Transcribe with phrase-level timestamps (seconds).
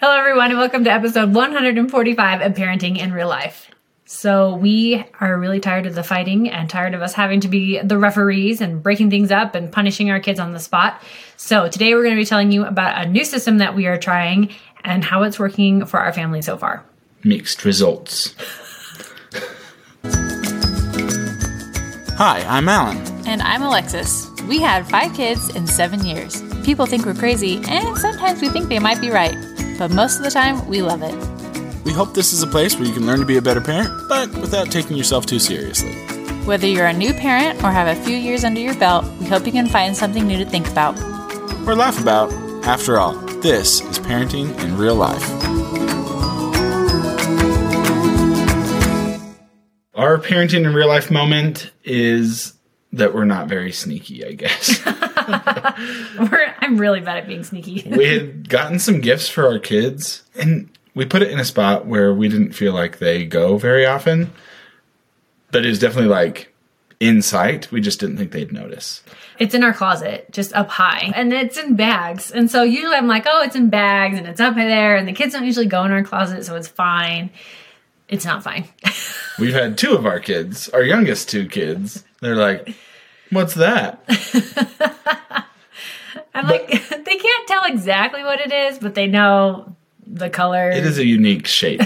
[0.00, 3.68] Hello, everyone, and welcome to episode 145 of Parenting in Real Life.
[4.04, 7.80] So, we are really tired of the fighting and tired of us having to be
[7.80, 11.02] the referees and breaking things up and punishing our kids on the spot.
[11.36, 13.98] So, today we're going to be telling you about a new system that we are
[13.98, 16.84] trying and how it's working for our family so far.
[17.24, 18.36] Mixed results.
[22.14, 22.98] Hi, I'm Alan.
[23.26, 24.28] And I'm Alexis.
[24.48, 26.40] We had five kids in seven years.
[26.62, 29.36] People think we're crazy, and sometimes we think they might be right
[29.78, 31.14] but most of the time, we love it.
[31.84, 33.88] We hope this is a place where you can learn to be a better parent,
[34.08, 35.94] but without taking yourself too seriously.
[36.44, 39.46] Whether you're a new parent or have a few years under your belt, we hope
[39.46, 40.98] you can find something new to think about.
[41.66, 42.32] Or laugh about.
[42.64, 45.22] After all, this is parenting in real life.
[49.94, 52.52] Our parenting in real life moment is
[52.92, 54.80] that we're not very sneaky, I guess.
[54.86, 57.86] I'm really bad at being sneaky.
[57.96, 61.86] we had gotten some gifts for our kids, and we put it in a spot
[61.86, 64.32] where we didn't feel like they go very often.
[65.50, 66.52] But it was definitely like
[67.00, 67.70] in sight.
[67.70, 69.02] We just didn't think they'd notice.
[69.38, 72.30] It's in our closet, just up high, and it's in bags.
[72.30, 75.12] And so usually I'm like, oh, it's in bags and it's up there, and the
[75.12, 77.30] kids don't usually go in our closet, so it's fine.
[78.08, 78.64] It's not fine.
[79.38, 82.04] We've had two of our kids, our youngest two kids.
[82.20, 82.74] They're like,
[83.30, 84.02] what's that?
[86.34, 90.70] I'm but, like, they can't tell exactly what it is, but they know the color.
[90.70, 91.82] It is a unique shape.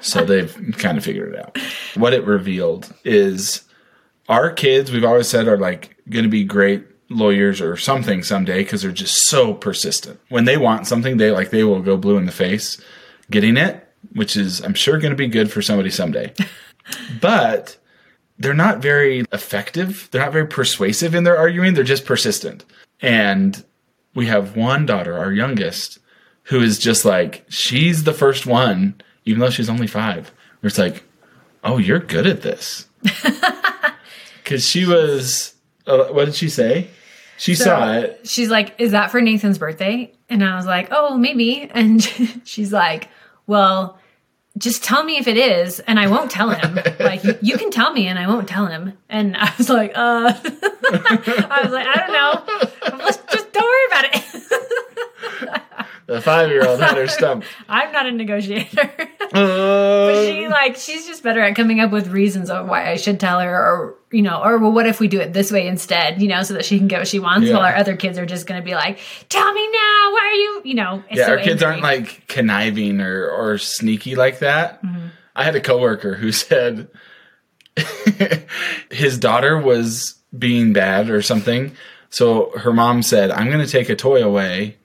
[0.00, 1.58] so they've kind of figured it out.
[1.94, 3.62] What it revealed is
[4.28, 8.62] our kids, we've always said, are like going to be great lawyers or something someday
[8.62, 10.20] because they're just so persistent.
[10.28, 12.80] When they want something, they like they will go blue in the face
[13.30, 16.32] getting it, which is I'm sure going to be good for somebody someday.
[17.20, 17.76] but
[18.40, 20.08] they're not very effective.
[20.10, 21.74] They're not very persuasive in their arguing.
[21.74, 22.64] They're just persistent.
[23.00, 23.62] And
[24.14, 25.98] we have one daughter, our youngest,
[26.44, 30.78] who is just like, she's the first one, even though she's only five, where it's
[30.78, 31.04] like,
[31.62, 32.88] oh, you're good at this.
[34.42, 35.54] Because she was,
[35.86, 36.88] uh, what did she say?
[37.38, 38.26] She so saw it.
[38.28, 40.10] She's like, is that for Nathan's birthday?
[40.28, 41.70] And I was like, oh, maybe.
[41.72, 42.02] And
[42.44, 43.10] she's like,
[43.46, 43.99] well,
[44.58, 46.78] just tell me if it is and I won't tell him.
[47.00, 48.96] like you can tell me and I won't tell him.
[49.08, 52.98] And I was like, uh I was like, I don't know.
[53.04, 54.24] Let's just don't worry about it.
[56.10, 57.44] The five year old had her stump.
[57.68, 58.80] I'm not a negotiator.
[58.80, 62.96] Uh, but she like she's just better at coming up with reasons of why I
[62.96, 65.68] should tell her or you know, or well, what if we do it this way
[65.68, 67.54] instead, you know, so that she can get what she wants yeah.
[67.54, 68.98] while our other kids are just going to be like,
[69.28, 73.00] tell me now, why are you, you know, yeah, so our kids aren't like conniving
[73.00, 74.82] or, or sneaky like that.
[74.82, 75.06] Mm-hmm.
[75.36, 76.88] I had a coworker who said
[78.90, 81.76] his daughter was being bad or something.
[82.08, 84.76] So her mom said, I'm going to take a toy away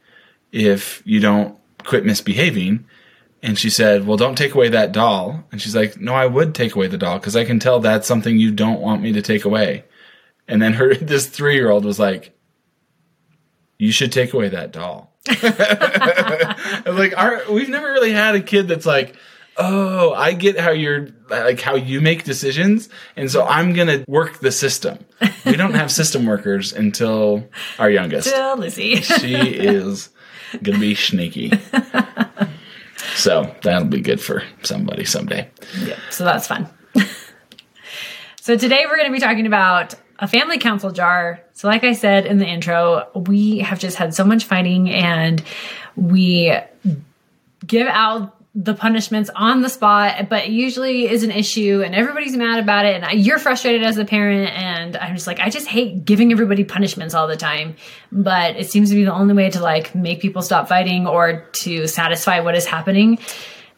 [0.55, 2.85] if you don't quit misbehaving.
[3.43, 5.43] And she said, Well, don't take away that doll.
[5.51, 8.07] And she's like, No, I would take away the doll because I can tell that's
[8.07, 9.83] something you don't want me to take away.
[10.47, 12.35] And then her, this three year old was like,
[13.77, 15.11] You should take away that doll.
[16.85, 19.15] like, our, we've never really had a kid that's like,
[19.57, 22.89] Oh, I get how you're like how you make decisions.
[23.15, 24.99] And so I'm going to work the system.
[25.45, 27.47] We don't have system workers until
[27.79, 28.29] our youngest.
[28.29, 28.97] Till Lizzie.
[29.01, 30.09] she is
[30.63, 31.51] to be sneaky.
[33.15, 35.49] So that'll be good for somebody someday.
[35.79, 35.97] Yep.
[36.11, 36.69] So that's fun.
[38.41, 41.41] so today we're going to be talking about a family council jar.
[41.53, 45.43] So, like I said in the intro, we have just had so much fighting and
[45.95, 46.57] we
[47.65, 52.57] give out the punishments on the spot, but usually is an issue and everybody's mad
[52.57, 53.03] about it.
[53.03, 54.49] And you're frustrated as a parent.
[54.57, 57.75] And I'm just like, I just hate giving everybody punishments all the time.
[58.13, 61.41] But it seems to be the only way to like make people stop fighting or
[61.63, 63.19] to satisfy what is happening.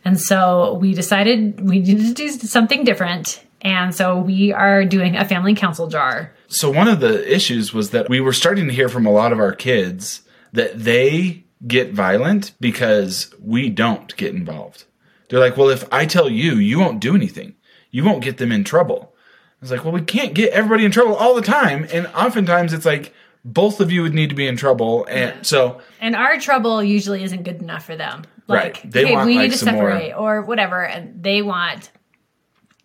[0.06, 3.44] And so we decided we needed to do something different.
[3.62, 6.32] And so we are doing a family council jar.
[6.50, 9.34] So one of the issues was that we were starting to hear from a lot
[9.34, 10.22] of our kids
[10.54, 14.85] that they get violent because we don't get involved.
[15.29, 17.55] They're like, well, if I tell you, you won't do anything.
[17.91, 19.14] You won't get them in trouble.
[19.16, 21.87] I was like, well, we can't get everybody in trouble all the time.
[21.91, 25.05] And oftentimes it's like both of you would need to be in trouble.
[25.05, 25.41] And yeah.
[25.41, 25.82] so.
[25.99, 28.23] And our trouble usually isn't good enough for them.
[28.47, 28.91] Like, right.
[28.91, 30.40] They hey, want, we like, need to separate more...
[30.40, 30.85] or whatever.
[30.85, 31.90] And they want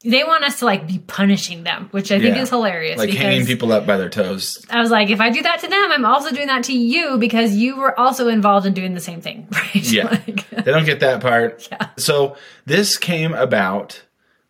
[0.04, 2.42] they want us to like be punishing them, which I think yeah.
[2.42, 2.98] is hilarious.
[2.98, 4.64] Like hanging people up by their toes.
[4.68, 7.18] I was like, if I do that to them, I'm also doing that to you
[7.18, 9.74] because you were also involved in doing the same thing, right?
[9.74, 10.04] Yeah.
[10.06, 11.68] like, they don't get that part.
[11.72, 11.90] Yeah.
[11.96, 14.02] So this came about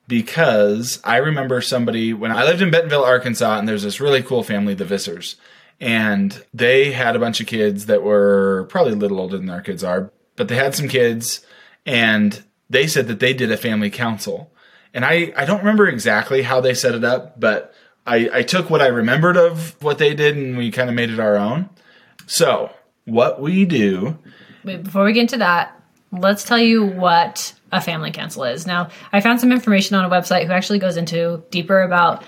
[0.08, 4.42] because I remember somebody when I lived in Bentonville, Arkansas, and there's this really cool
[4.42, 5.36] family, the Vissers.
[5.80, 9.60] And they had a bunch of kids that were probably a little older than our
[9.60, 11.44] kids are, but they had some kids
[11.86, 14.52] and they said that they did a family council.
[14.94, 17.74] And I, I don't remember exactly how they set it up, but
[18.06, 21.10] I, I took what I remembered of what they did and we kind of made
[21.10, 21.70] it our own.
[22.26, 22.70] So,
[23.04, 24.18] what we do
[24.64, 25.80] Wait, before we get into that,
[26.12, 28.66] let's tell you what a family council is.
[28.66, 32.24] Now, I found some information on a website who actually goes into deeper about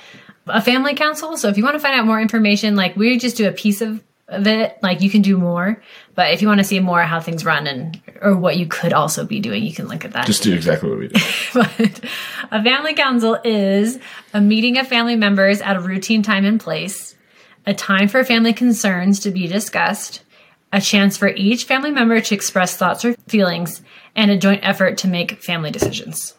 [0.47, 1.37] a family council.
[1.37, 3.81] So if you want to find out more information, like we just do a piece
[3.81, 5.83] of, of it, like you can do more.
[6.15, 8.93] But if you want to see more how things run and or what you could
[8.93, 10.27] also be doing, you can look at that.
[10.27, 11.21] just do exactly what we do.
[11.55, 12.01] but
[12.51, 13.99] a family council is
[14.33, 17.15] a meeting of family members at a routine time and place,
[17.67, 20.23] a time for family concerns to be discussed,
[20.73, 23.83] a chance for each family member to express thoughts or feelings,
[24.17, 26.35] and a joint effort to make family decisions.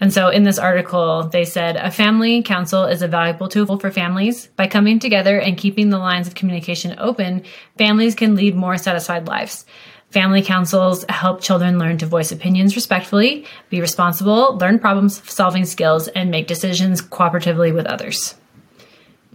[0.00, 3.90] And so in this article, they said a family council is a valuable tool for
[3.90, 4.46] families.
[4.56, 7.44] By coming together and keeping the lines of communication open,
[7.76, 9.66] families can lead more satisfied lives.
[10.10, 16.08] Family councils help children learn to voice opinions respectfully, be responsible, learn problem solving skills,
[16.08, 18.34] and make decisions cooperatively with others.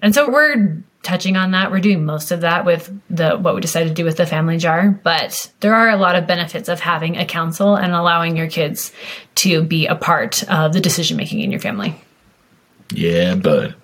[0.02, 1.72] And so we're touching on that.
[1.72, 4.58] We're doing most of that with the what we decided to do with the family
[4.58, 8.50] jar, but there are a lot of benefits of having a council and allowing your
[8.50, 8.92] kids
[9.36, 11.96] to be a part of the decision making in your family.
[12.92, 13.76] Yeah, bud.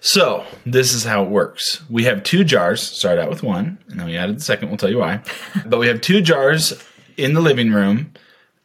[0.00, 1.82] So, this is how it works.
[1.90, 4.78] We have two jars, started out with one, and then we added the second, we'll
[4.78, 5.22] tell you why.
[5.66, 6.72] but we have two jars
[7.16, 8.12] in the living room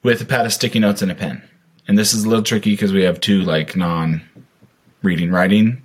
[0.04, 1.42] with a pad of sticky notes and a pen.
[1.88, 4.22] And this is a little tricky because we have two like non
[5.02, 5.82] reading writing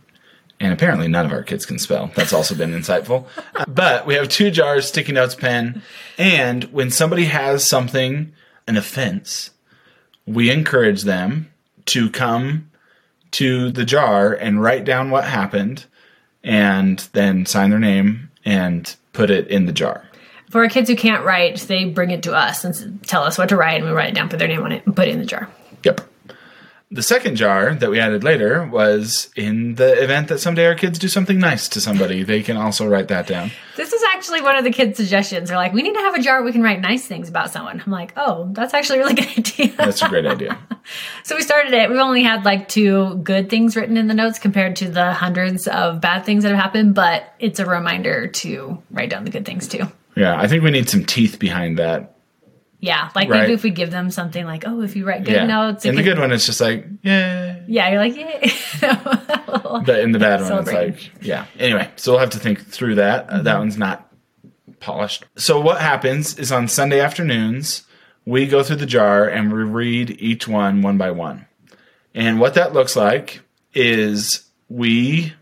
[0.60, 2.10] and apparently none of our kids can spell.
[2.14, 3.26] That's also been insightful.
[3.68, 5.82] but we have two jars, sticky notes, pen,
[6.16, 8.32] and when somebody has something,
[8.66, 9.50] an offense,
[10.28, 11.50] we encourage them
[11.86, 12.70] to come
[13.32, 15.86] to the jar and write down what happened
[16.44, 20.04] and then sign their name and put it in the jar.
[20.50, 23.50] For our kids who can't write, they bring it to us and tell us what
[23.50, 25.10] to write, and we write it down, put their name on it, and put it
[25.12, 25.48] in the jar.
[25.84, 26.00] Yep.
[26.90, 30.98] The second jar that we added later was in the event that someday our kids
[30.98, 33.50] do something nice to somebody, they can also write that down.
[33.76, 35.50] This is actually one of the kids' suggestions.
[35.50, 37.82] They're like, we need to have a jar we can write nice things about someone.
[37.84, 39.68] I'm like, oh, that's actually a really good idea.
[39.76, 40.58] That's a great idea.
[41.24, 41.90] so we started it.
[41.90, 45.68] We've only had like two good things written in the notes compared to the hundreds
[45.68, 49.44] of bad things that have happened, but it's a reminder to write down the good
[49.44, 49.84] things too.
[50.16, 52.14] Yeah, I think we need some teeth behind that.
[52.80, 53.40] Yeah, like Right.
[53.40, 55.46] maybe if we give them something like, oh, if you write good Yeah.
[55.46, 57.56] notes, in the good one, it's just like, yeah.
[57.66, 58.52] yeah, you're like, yay.
[59.84, 61.46] But in the bad one, it's like, yeah.
[61.58, 63.28] Anyway, so we'll have to think through that.
[63.28, 64.10] Uh, that one's not
[64.80, 65.24] polished.
[65.36, 67.84] So what happens is on Sunday afternoons,
[68.24, 71.46] we go through the jar and we read each one one by one.
[72.14, 73.40] And what that looks like
[73.74, 75.34] is we,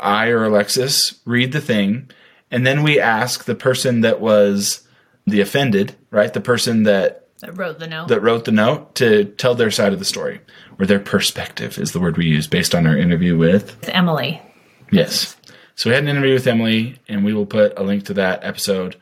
[0.00, 2.10] I or Alexis, read the thing,
[2.50, 4.86] and then we ask the person that was
[5.26, 6.32] the offended, right?
[6.32, 8.06] The person that that wrote the note.
[8.06, 10.40] that wrote the note to tell their side of the story,
[10.78, 14.40] or their perspective is the word we use based on our interview with With Emily.
[14.92, 15.36] Yes.
[15.74, 18.44] So we had an interview with Emily, and we will put a link to that
[18.44, 18.94] episode.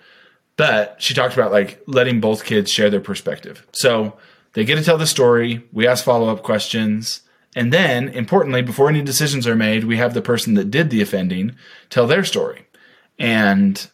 [0.56, 3.66] But she talked about like letting both kids share their perspective.
[3.72, 4.16] So
[4.52, 5.66] they get to tell the story.
[5.72, 7.22] We ask follow up questions.
[7.56, 11.02] And then, importantly, before any decisions are made, we have the person that did the
[11.02, 11.56] offending
[11.88, 12.66] tell their story.
[13.18, 13.90] And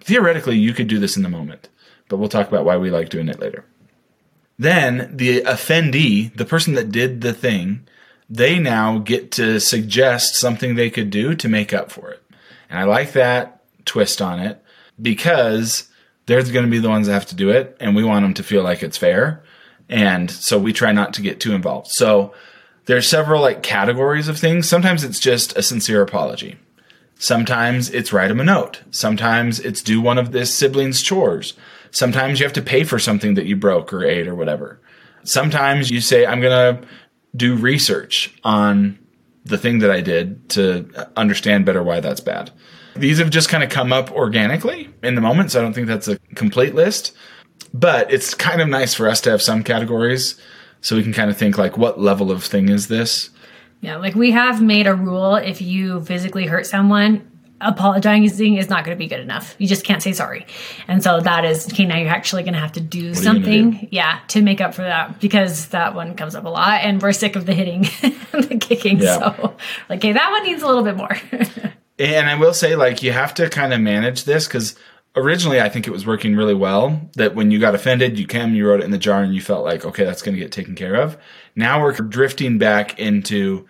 [0.00, 1.68] theoretically, you could do this in the moment,
[2.08, 3.64] but we'll talk about why we like doing it later.
[4.58, 7.86] Then the offendee, the person that did the thing,
[8.28, 12.22] they now get to suggest something they could do to make up for it.
[12.68, 14.62] And I like that twist on it
[15.00, 15.88] because
[16.26, 18.34] they're going to be the ones that have to do it, and we want them
[18.34, 19.42] to feel like it's fair.
[19.88, 21.88] And so we try not to get too involved.
[21.88, 22.34] So
[22.84, 24.68] there's several like categories of things.
[24.68, 26.56] Sometimes it's just a sincere apology.
[27.18, 28.82] Sometimes it's write them a note.
[28.90, 31.54] Sometimes it's do one of this sibling's chores.
[31.90, 34.80] Sometimes you have to pay for something that you broke or ate or whatever.
[35.24, 36.88] Sometimes you say, I'm going to
[37.36, 38.98] do research on
[39.44, 42.50] the thing that I did to understand better why that's bad.
[42.96, 45.86] These have just kind of come up organically in the moment, so I don't think
[45.86, 47.14] that's a complete list.
[47.72, 50.40] But it's kind of nice for us to have some categories
[50.80, 53.30] so we can kind of think like what level of thing is this?
[53.80, 58.84] Yeah, like we have made a rule if you physically hurt someone, apologizing is not
[58.84, 59.54] going to be good enough.
[59.58, 60.46] You just can't say sorry.
[60.86, 63.72] And so that is, okay, now you're actually going to have to do are something,
[63.72, 63.88] do?
[63.90, 67.12] yeah, to make up for that because that one comes up a lot and we're
[67.12, 67.86] sick of the hitting
[68.32, 69.00] and the kicking.
[69.00, 69.18] Yeah.
[69.18, 69.56] So,
[69.88, 71.16] like, okay, that one needs a little bit more.
[71.98, 74.76] And I will say, like, you have to kind of manage this because
[75.16, 77.00] originally I think it was working really well.
[77.14, 79.40] That when you got offended, you came, you wrote it in the jar, and you
[79.40, 81.18] felt like, okay, that's going to get taken care of.
[81.56, 83.66] Now we're drifting back into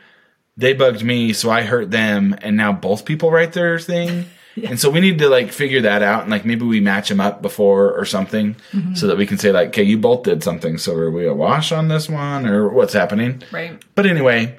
[0.59, 4.27] they bugged me, so I hurt them, and now both people write their thing.
[4.61, 7.21] And so we need to like figure that out and like maybe we match them
[7.21, 8.95] up before or something Mm-hmm.
[8.95, 10.79] so that we can say like, okay, you both did something.
[10.79, 13.41] So are we a wash on this one or what's happening?
[13.53, 13.81] Right.
[13.95, 14.59] But anyway,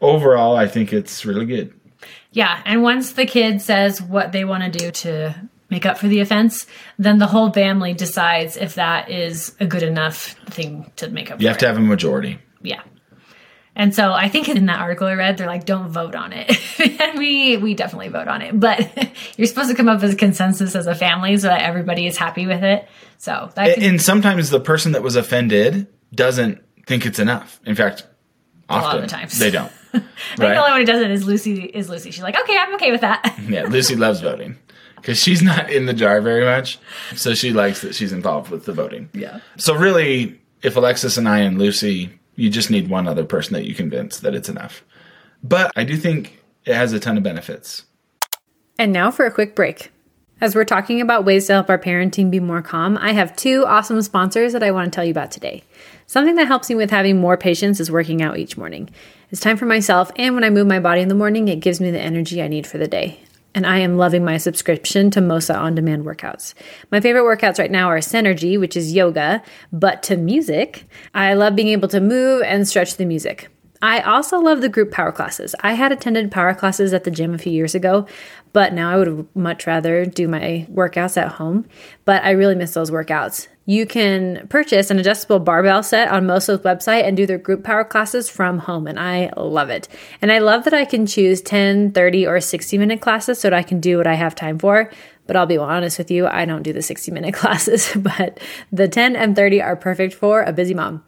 [0.00, 1.74] overall, I think it's really good.
[2.30, 5.34] Yeah, and once the kid says what they want to do to
[5.68, 9.82] make up for the offense, then the whole family decides if that is a good
[9.82, 12.38] enough thing to make up for You have to have a majority.
[12.62, 12.82] Yeah.
[13.80, 16.50] And so I think in that article I read, they're like, don't vote on it.
[17.00, 18.60] and we we definitely vote on it.
[18.60, 22.06] But you're supposed to come up with a consensus as a family so that everybody
[22.06, 22.86] is happy with it.
[23.16, 27.58] So that can, And sometimes the person that was offended doesn't think it's enough.
[27.64, 28.06] In fact,
[28.68, 29.38] often of the times.
[29.38, 29.72] they don't.
[29.94, 32.10] I think the only one who does it is Lucy is Lucy.
[32.10, 33.34] She's like, okay, I'm okay with that.
[33.48, 34.58] Yeah, Lucy loves voting
[34.96, 36.78] because she's not in the jar very much,
[37.16, 39.08] so she likes that she's involved with the voting.
[39.14, 39.40] Yeah.
[39.56, 43.66] So really, if Alexis and I and Lucy, you just need one other person that
[43.66, 44.82] you convince that it's enough.
[45.42, 47.84] But I do think it has a ton of benefits.
[48.78, 49.92] And now for a quick break.
[50.40, 53.66] As we're talking about ways to help our parenting be more calm, I have two
[53.66, 55.64] awesome sponsors that I want to tell you about today.
[56.06, 58.88] Something that helps me with having more patience is working out each morning.
[59.30, 61.78] It's time for myself, and when I move my body in the morning, it gives
[61.78, 63.20] me the energy I need for the day.
[63.54, 66.54] And I am loving my subscription to Mossa On Demand workouts.
[66.92, 69.42] My favorite workouts right now are Centergy, which is yoga,
[69.72, 70.86] but to music.
[71.14, 73.48] I love being able to move and stretch the music.
[73.82, 75.54] I also love the group power classes.
[75.60, 78.06] I had attended power classes at the gym a few years ago,
[78.52, 81.66] but now I would much rather do my workouts at home.
[82.04, 83.48] But I really miss those workouts.
[83.66, 87.84] You can purchase an adjustable barbell set on Mossa's website and do their group power
[87.84, 89.88] classes from home, and I love it.
[90.20, 93.56] And I love that I can choose 10, 30, or 60 minute classes so that
[93.56, 94.90] I can do what I have time for.
[95.26, 98.40] But I'll be honest with you, I don't do the 60 minute classes, but
[98.72, 101.04] the 10 and 30 are perfect for a busy mom.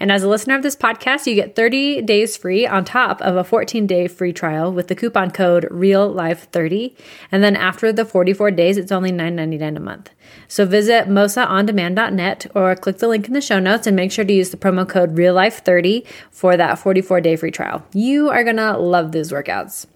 [0.00, 3.36] And as a listener of this podcast, you get 30 days free on top of
[3.36, 6.96] a 14 day free trial with the coupon code REALLIFE30.
[7.30, 10.10] And then after the 44 days, it's only $9.99 a month.
[10.48, 14.32] So visit mossaondemand.net or click the link in the show notes and make sure to
[14.32, 17.84] use the promo code REALLIFE30 for that 44 day free trial.
[17.92, 19.86] You are going to love these workouts.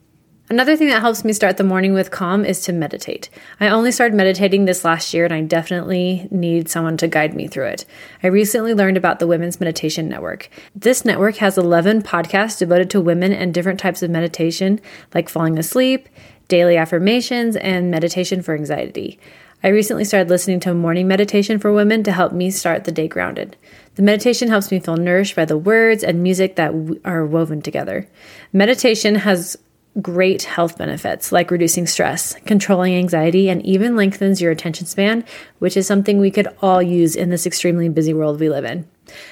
[0.50, 3.28] Another thing that helps me start the morning with calm is to meditate.
[3.60, 7.48] I only started meditating this last year and I definitely need someone to guide me
[7.48, 7.84] through it.
[8.22, 10.48] I recently learned about the Women's Meditation Network.
[10.74, 14.80] This network has 11 podcasts devoted to women and different types of meditation,
[15.14, 16.08] like falling asleep,
[16.48, 19.20] daily affirmations, and meditation for anxiety.
[19.62, 23.08] I recently started listening to morning meditation for women to help me start the day
[23.08, 23.56] grounded.
[23.96, 26.72] The meditation helps me feel nourished by the words and music that
[27.04, 28.08] are woven together.
[28.52, 29.58] Meditation has
[30.00, 35.24] great health benefits like reducing stress, controlling anxiety, and even lengthens your attention span,
[35.58, 38.88] which is something we could all use in this extremely busy world we live in.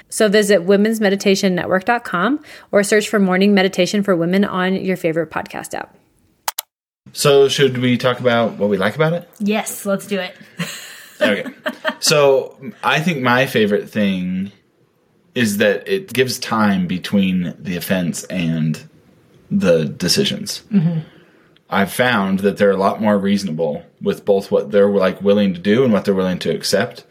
[0.08, 2.42] So visit womensmeditationnetwork.com
[2.72, 5.96] or search for morning meditation for women on your favorite podcast app.
[7.12, 9.28] So should we talk about what we like about it?
[9.38, 10.36] yes, let's do it.
[11.18, 11.46] Okay.
[11.98, 14.52] so I think my favorite thing
[15.34, 18.86] is that it gives time between the offense and
[19.50, 20.62] the decisions.
[20.72, 21.00] Mm-hmm.
[21.68, 25.60] I've found that they're a lot more reasonable with both what they're like willing to
[25.60, 27.04] do and what they're willing to accept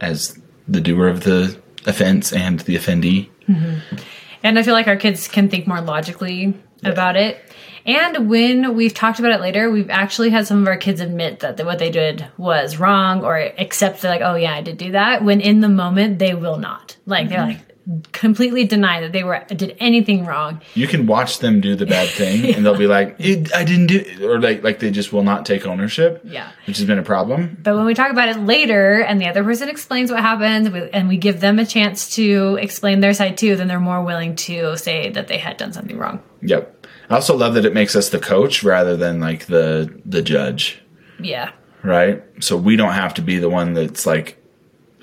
[0.00, 3.28] as the doer of the offense and the offendee.
[3.48, 3.96] Mm-hmm.
[4.42, 7.40] And I feel like our kids can think more logically about it.
[7.86, 11.40] And when we've talked about it later, we've actually had some of our kids admit
[11.40, 14.92] that what they did was wrong or accept that, like, oh, yeah, I did do
[14.92, 15.24] that.
[15.24, 16.98] When in the moment, they will not.
[17.06, 17.58] Like, they're mm-hmm.
[17.58, 17.67] like,
[18.12, 20.60] completely deny that they were did anything wrong.
[20.74, 23.98] You can watch them do the bad thing and they'll be like, I didn't do
[24.04, 24.20] it.
[24.22, 26.20] Or like, like they just will not take ownership.
[26.24, 26.50] Yeah.
[26.66, 27.58] Which has been a problem.
[27.62, 31.08] But when we talk about it later and the other person explains what happened and
[31.08, 34.76] we give them a chance to explain their side too, then they're more willing to
[34.76, 36.22] say that they had done something wrong.
[36.42, 36.86] Yep.
[37.10, 40.78] I also love that it makes us the coach rather than like the the judge,
[41.18, 41.52] Yeah.
[41.82, 42.22] right?
[42.40, 44.34] So we don't have to be the one that's like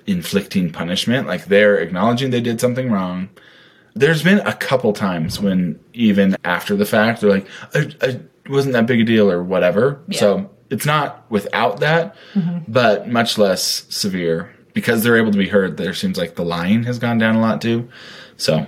[0.07, 1.27] inflicting punishment.
[1.27, 3.29] Like they're acknowledging they did something wrong.
[3.93, 8.19] There's been a couple times when even after the fact they're like, I, I
[8.49, 10.01] wasn't that big a deal or whatever.
[10.11, 12.71] So it's not without that, mm-hmm.
[12.71, 15.77] but much less severe because they're able to be heard.
[15.77, 17.89] There seems like the lying has gone down a lot too.
[18.37, 18.67] So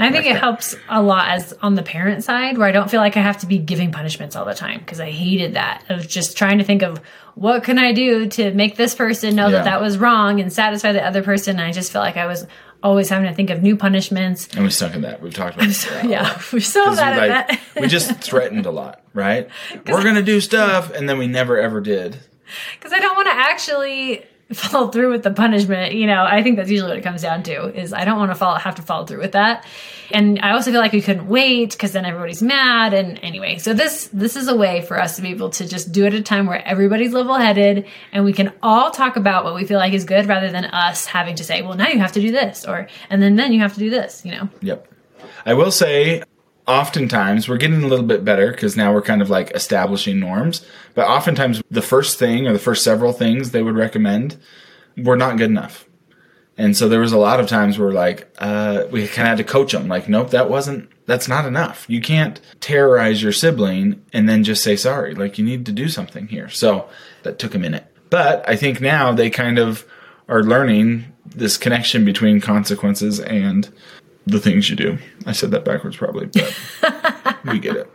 [0.00, 2.90] And I think it helps a lot as on the parent side where I don't
[2.90, 5.84] feel like I have to be giving punishments all the time because I hated that
[5.88, 6.98] of just trying to think of
[7.34, 9.58] what can I do to make this person know Yeah.
[9.58, 11.58] that that was wrong and satisfy the other person.
[11.58, 12.46] And I just feel like I was
[12.82, 14.48] always having to think of new punishments.
[14.54, 15.20] and we stuck in that.
[15.20, 15.84] We've talked about this.
[16.04, 17.80] Yeah, we're so bad we, at like, that.
[17.82, 19.48] we just threatened a lot, right?
[19.86, 22.18] We're gonna do stuff, and then we never ever did.
[22.74, 25.94] Because I don't want to actually follow through with the punishment.
[25.94, 28.30] You know, I think that's usually what it comes down to is I don't want
[28.32, 29.64] to follow, have to follow through with that.
[30.12, 32.92] And I also feel like we couldn't wait because then everybody's mad.
[32.92, 35.92] And anyway, so this, this is a way for us to be able to just
[35.92, 39.44] do it at a time where everybody's level headed and we can all talk about
[39.44, 42.00] what we feel like is good rather than us having to say, well, now you
[42.00, 44.48] have to do this or, and then then you have to do this, you know?
[44.62, 44.88] Yep.
[45.46, 46.24] I will say,
[46.66, 50.64] oftentimes we're getting a little bit better because now we're kind of like establishing norms.
[50.94, 54.36] But oftentimes the first thing or the first several things they would recommend
[54.96, 55.86] were not good enough.
[56.56, 59.38] And so there was a lot of times where like uh, we kind of had
[59.38, 59.88] to coach them.
[59.88, 60.90] Like, nope, that wasn't.
[61.06, 61.86] That's not enough.
[61.88, 65.14] You can't terrorize your sibling and then just say sorry.
[65.14, 66.48] Like you need to do something here.
[66.50, 66.88] So
[67.22, 67.86] that took a minute.
[68.10, 69.86] But I think now they kind of
[70.28, 73.72] are learning this connection between consequences and
[74.30, 74.98] the things you do.
[75.26, 77.90] I said that backwards probably, but we get it.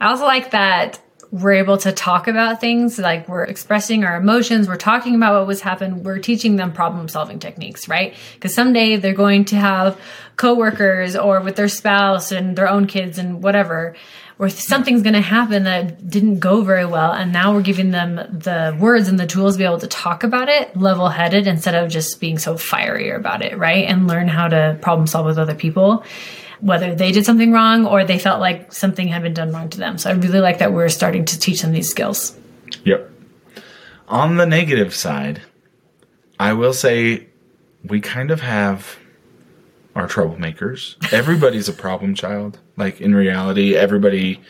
[0.00, 1.00] I also like that
[1.30, 5.46] we're able to talk about things like we're expressing our emotions we're talking about what
[5.46, 10.00] was happened we're teaching them problem solving techniques right because someday they're going to have
[10.36, 13.94] coworkers or with their spouse and their own kids and whatever
[14.38, 18.16] or something's going to happen that didn't go very well and now we're giving them
[18.16, 21.74] the words and the tools to be able to talk about it level headed instead
[21.74, 25.38] of just being so fiery about it right and learn how to problem solve with
[25.38, 26.04] other people
[26.60, 29.78] whether they did something wrong or they felt like something had been done wrong to
[29.78, 29.98] them.
[29.98, 32.36] So I really like that we're starting to teach them these skills.
[32.84, 33.10] Yep.
[34.08, 35.42] On the negative side,
[36.40, 37.28] I will say
[37.84, 38.98] we kind of have
[39.94, 40.96] our troublemakers.
[41.12, 42.58] Everybody's a problem child.
[42.78, 44.40] Like in reality, everybody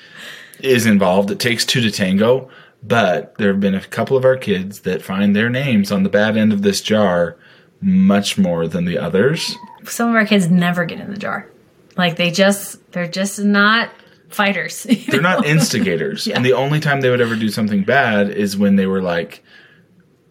[0.61, 1.30] is involved.
[1.30, 2.50] It takes two to tango.
[2.82, 6.08] But there have been a couple of our kids that find their names on the
[6.08, 7.37] bad end of this jar
[7.80, 9.56] much more than the others.
[9.85, 11.50] Some of our kids never get in the jar.
[11.97, 13.90] Like they just they're just not
[14.28, 14.82] fighters.
[15.08, 16.26] They're not instigators.
[16.26, 16.37] yeah.
[16.37, 19.42] And the only time they would ever do something bad is when they were like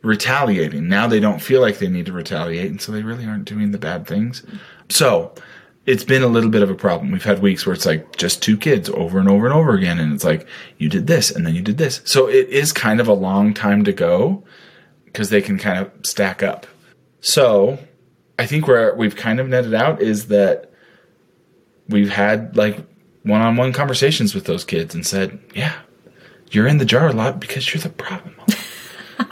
[0.04, 0.88] retaliating.
[0.88, 3.72] Now they don't feel like they need to retaliate, and so they really aren't doing
[3.72, 4.44] the bad things.
[4.90, 5.34] So
[5.88, 7.12] it's been a little bit of a problem.
[7.12, 10.00] We've had weeks where it's like just two kids over and over and over again,
[10.00, 10.46] and it's like
[10.78, 12.02] you did this and then you did this.
[12.04, 14.44] So it is kind of a long time to go
[15.06, 16.68] because they can kind of stack up.
[17.22, 17.80] So
[18.38, 20.72] I think where we've kind of netted out is that
[21.88, 22.86] we've had like
[23.24, 25.74] one-on-one conversations with those kids and said, "Yeah,
[26.52, 28.36] you're in the jar a lot because you're the problem."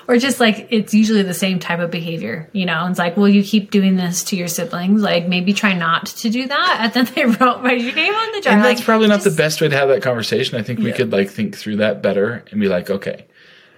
[0.07, 2.85] Or just like it's usually the same type of behavior, you know.
[2.87, 5.01] It's like, well, you keep doing this to your siblings.
[5.01, 6.77] Like maybe try not to do that.
[6.81, 8.53] And then they wrote my name on the jar.
[8.53, 10.59] And like, that's probably not just, the best way to have that conversation.
[10.59, 10.95] I think we yeah.
[10.95, 13.25] could like think through that better and be like, okay,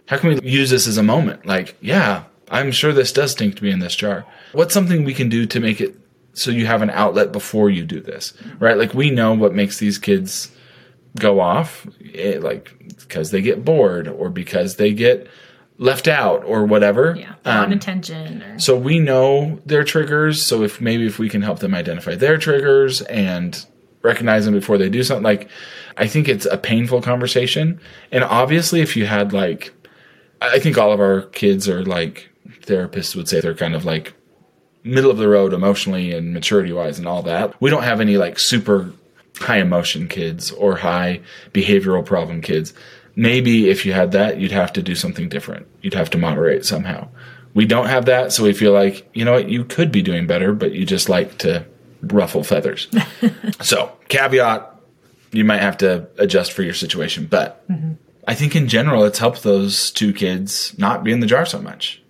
[0.07, 1.45] how can we use this as a moment?
[1.45, 4.25] Like, yeah, I'm sure this does stink to be in this jar.
[4.53, 5.95] What's something we can do to make it
[6.33, 8.77] so you have an outlet before you do this, right?
[8.77, 10.51] Like we know what makes these kids
[11.19, 15.27] go off, it, eh, like because they get bored or because they get
[15.77, 17.15] left out or whatever.
[17.17, 18.41] Yeah, um, attention.
[18.41, 18.59] Or...
[18.59, 20.45] So we know their triggers.
[20.45, 23.65] So if maybe if we can help them identify their triggers and
[24.01, 25.49] recognize them before they do something, like
[25.97, 27.79] I think it's a painful conversation.
[28.11, 29.73] And obviously, if you had like,
[30.41, 32.29] I think all of our kids are like
[32.61, 34.13] therapists would say they're kind of like
[34.83, 37.59] middle of the road emotionally and maturity wise and all that.
[37.61, 38.91] We don't have any like super
[39.39, 41.21] high emotion kids or high
[41.53, 42.73] behavioral problem kids.
[43.17, 45.65] Maybe if you had that, you'd have to do something different.
[45.81, 47.09] You'd have to moderate somehow.
[47.55, 50.27] We don't have that, so we feel like, you know what, you could be doing
[50.27, 51.65] better, but you just like to
[52.03, 52.87] ruffle feathers.
[53.61, 54.71] so, caveat,
[55.31, 57.25] you might have to adjust for your situation.
[57.25, 57.93] But mm-hmm.
[58.27, 61.59] I think in general, it's helped those two kids not be in the jar so
[61.59, 62.03] much.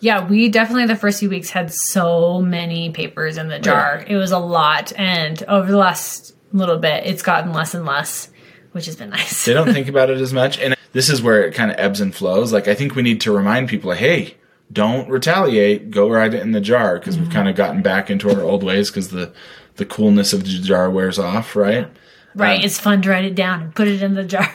[0.00, 3.96] Yeah, we definitely the first few weeks had so many papers in the jar.
[3.96, 4.08] Right.
[4.08, 4.92] It was a lot.
[4.96, 8.29] And over the last little bit, it's gotten less and less,
[8.72, 9.44] which has been nice.
[9.44, 10.58] they don't think about it as much.
[10.58, 12.52] And this is where it kind of ebbs and flows.
[12.52, 14.36] Like, I think we need to remind people, hey,
[14.72, 15.90] don't retaliate.
[15.90, 17.24] Go right in the jar because mm-hmm.
[17.24, 19.32] we've kind of gotten back into our old ways because the,
[19.76, 21.88] the coolness of the jar wears off, right?
[22.34, 22.60] Right.
[22.60, 24.48] Um, it's fun to write it down and put it in the jar.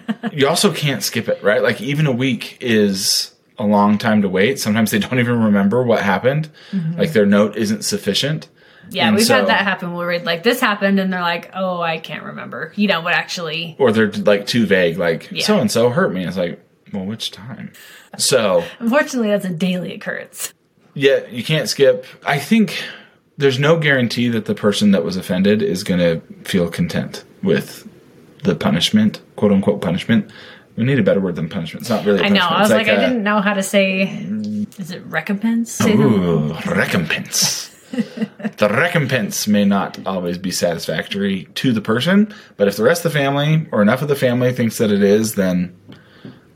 [0.32, 1.62] you also can't skip it, right?
[1.62, 4.58] Like, even a week is a long time to wait.
[4.58, 6.50] Sometimes they don't even remember what happened.
[6.72, 6.98] Mm-hmm.
[6.98, 8.48] Like their note isn't sufficient.
[8.92, 11.50] Yeah, and we've so, had that happen where we're like, this happened, and they're like,
[11.54, 12.72] oh, I can't remember.
[12.76, 13.76] You know what actually.
[13.78, 16.24] Or they're like too vague, like, so and so hurt me.
[16.24, 16.60] It's like,
[16.92, 17.72] well, which time?
[18.18, 18.64] So.
[18.78, 20.52] Unfortunately, that's a daily occurrence.
[20.94, 22.06] Yeah, you can't skip.
[22.26, 22.82] I think
[23.38, 27.88] there's no guarantee that the person that was offended is going to feel content with
[28.44, 30.30] the punishment, quote unquote punishment.
[30.76, 31.82] We need a better word than punishment.
[31.82, 32.22] It's not really.
[32.22, 32.40] I know.
[32.40, 34.02] I was like, like I didn't know how to say.
[34.78, 35.80] Is it recompense?
[35.82, 37.71] Ooh, recompense.
[38.56, 43.12] the recompense may not always be satisfactory to the person, but if the rest of
[43.12, 45.76] the family or enough of the family thinks that it is, then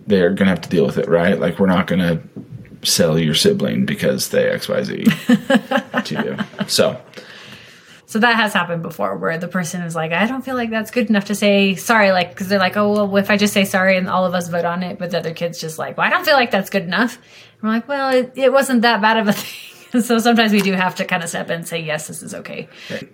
[0.07, 1.39] they're going to have to deal with it, right?
[1.39, 2.23] Like we're not going to
[2.87, 6.37] sell your sibling because they XYZ to you.
[6.69, 7.01] So,
[8.07, 10.91] So that has happened before where the person is like, I don't feel like that's
[10.91, 12.13] good enough to say sorry.
[12.13, 14.49] Like, because they're like, oh, well, if I just say sorry and all of us
[14.49, 16.71] vote on it, but the other kid's just like, well, I don't feel like that's
[16.71, 17.17] good enough.
[17.61, 19.76] And we're like, well, it, it wasn't that bad of a thing.
[20.03, 22.35] so sometimes we do have to kind of step in and say, yes, this is
[22.35, 22.69] okay.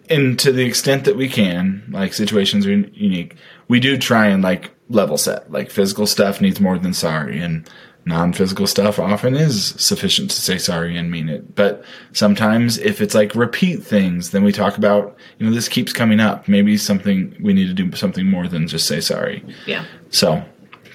[0.09, 3.37] and to the extent that we can, like situations are unique,
[3.69, 5.51] we do try and like level set.
[5.51, 7.69] Like physical stuff needs more than sorry, and
[8.05, 11.55] non-physical stuff often is sufficient to say sorry and mean it.
[11.55, 15.93] But sometimes if it's like repeat things, then we talk about, you know, this keeps
[15.93, 16.49] coming up.
[16.49, 19.45] Maybe something we need to do something more than just say sorry.
[19.67, 19.85] Yeah.
[20.11, 20.45] So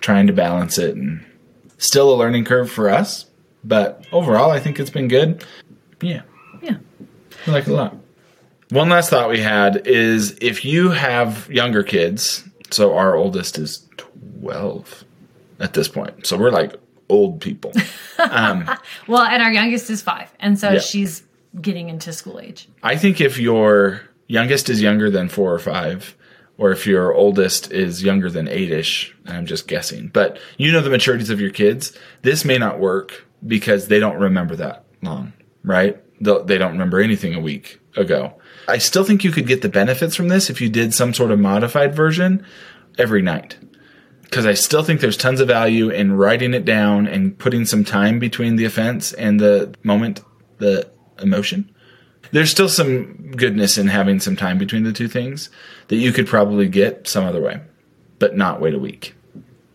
[0.02, 1.26] trying to balance it and
[1.78, 3.26] still a learning curve for us,
[3.64, 5.46] but overall I think it's been good.
[6.02, 6.22] Yeah.
[6.62, 6.78] Yeah.
[7.46, 7.96] I like it a lot.
[8.70, 13.88] One last thought we had is if you have younger kids, so our oldest is
[14.42, 15.04] 12
[15.60, 16.26] at this point.
[16.28, 16.76] So we're like
[17.10, 17.72] old people.
[18.20, 18.68] Um,
[19.08, 20.34] well, and our youngest is five.
[20.40, 20.80] And so Yeah.
[20.80, 21.22] she's
[21.62, 22.68] getting into school age.
[22.82, 26.18] I think if your youngest is younger than four or five,
[26.58, 30.82] or if your oldest is younger than eight ish, I'm just guessing, but you know
[30.82, 35.32] the maturities of your kids, this may not work because they don't remember that long,
[35.68, 36.02] right?
[36.20, 38.34] They don't remember anything a week ago.
[38.68, 41.32] I still think you could get the benefits from this if you did some sort
[41.32, 42.46] of modified version
[42.98, 43.58] every night.
[44.24, 47.86] Because I still think there's tons of value in writing it down and putting some
[47.86, 50.22] time between the offense and the moment,
[50.58, 51.74] the emotion
[52.32, 55.50] there's still some goodness in having some time between the two things
[55.88, 57.62] that you could probably get some other way,
[58.20, 59.16] but not wait a week.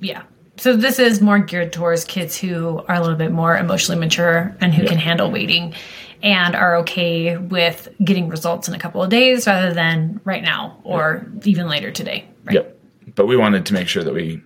[0.01, 0.23] Yeah.
[0.59, 4.55] So this is more geared towards kids who are a little bit more emotionally mature
[4.61, 5.75] and who can handle waiting
[6.23, 10.79] and are okay with getting results in a couple of days rather than right now
[10.85, 12.27] or even later today.
[12.45, 12.55] Right?
[12.55, 12.79] Yep.
[13.15, 14.43] But we wanted to make sure that we,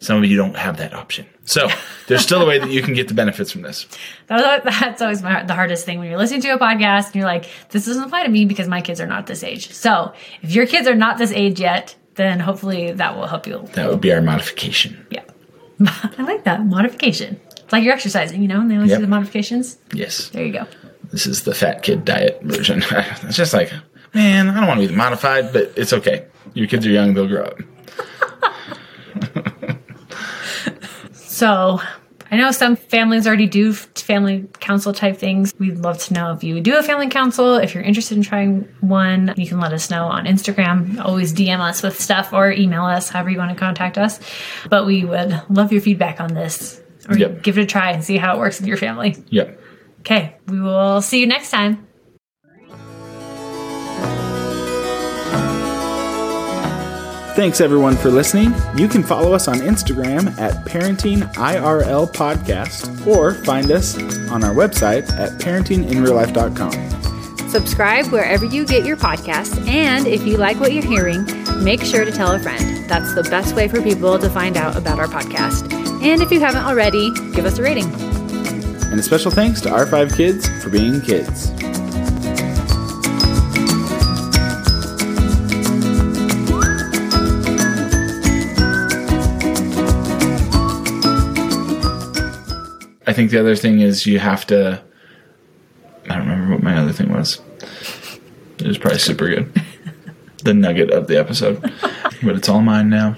[0.00, 1.26] some of you don't have that option.
[1.44, 1.68] So
[2.08, 3.86] there's still a way that you can get the benefits from this.
[4.26, 7.48] That's always my, the hardest thing when you're listening to a podcast and you're like,
[7.68, 9.70] this doesn't apply to me because my kids are not this age.
[9.70, 10.12] So
[10.42, 13.66] if your kids are not this age yet, then hopefully that will help you.
[13.72, 15.01] That would be our modification.
[16.18, 16.64] I like that.
[16.66, 17.40] Modification.
[17.50, 19.00] It's like you're exercising, you know, and they always Yep.
[19.00, 19.78] do the modifications.
[19.92, 20.28] Yes.
[20.30, 20.66] There you go.
[21.10, 22.82] This is the fat kid diet version.
[22.90, 23.72] it's just like,
[24.14, 26.26] man, I don't want to be modified, but it's okay.
[26.54, 27.58] Your kids are young, they'll grow up.
[31.14, 31.80] So
[32.32, 35.52] I know some families already do family council type things.
[35.58, 37.56] We'd love to know if you do a family council.
[37.56, 40.98] If you're interested in trying one, you can let us know on Instagram.
[41.04, 44.18] Always DM us with stuff or email us, however you want to contact us.
[44.70, 47.42] But we would love your feedback on this or Yep.
[47.42, 49.14] give it a try and see how it works in your family.
[49.28, 49.60] Yep.
[50.00, 51.86] Okay, we will see you next time.
[57.34, 58.52] Thanks everyone for listening.
[58.76, 63.96] You can follow us on Instagram at Parenting IRL Podcast or find us
[64.30, 67.48] on our website at parentinginreallife.com.
[67.48, 71.24] Subscribe wherever you get your podcasts, and if you like what you're hearing,
[71.64, 72.86] make sure to tell a friend.
[72.88, 75.72] That's the best way for people to find out about our podcast.
[76.02, 77.90] And if you haven't already, give us a rating.
[78.90, 81.50] And a special thanks to our five kids for being kids.
[93.12, 94.82] I think the other thing is you have to.
[96.08, 97.42] I don't remember what my other thing was.
[98.58, 99.52] It was probably super good.
[100.44, 101.60] the nugget of the episode.
[102.22, 103.16] but it's all mine now.